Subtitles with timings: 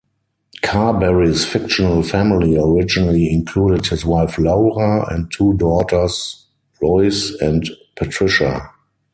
[0.63, 6.47] Carberry's fictional family originally included his wife Laura, and two daughters,
[6.81, 8.71] Lois and Patricia.